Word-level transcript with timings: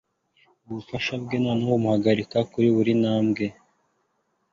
ubufasha 0.65 1.13
bwe 1.23 1.35
noneho 1.43 1.71
bumuhagarika 1.75 2.37
kuri 2.51 2.67
buri 2.75 2.93
ntambwe 3.01 3.45